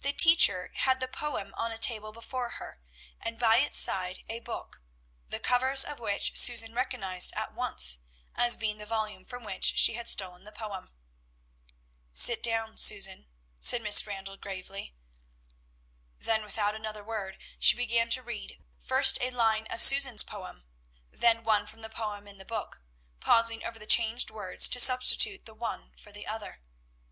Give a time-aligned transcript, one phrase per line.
[0.00, 2.80] The teacher had the poem on a table before her,
[3.20, 4.82] and by its side a book,
[5.28, 8.00] the covers of which Susan recognized at once
[8.34, 10.90] as being the volume from which she had stolen the poem.
[12.12, 13.28] "Sit down, Susan,"
[13.60, 14.96] said Miss Randall gravely.
[16.18, 20.64] Then without another word she began to read first a line of Susan's poem,
[21.12, 22.80] then one from the poem in the book,
[23.20, 26.60] pausing over the changed words, to substitute the one for the other.